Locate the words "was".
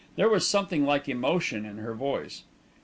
0.29-0.47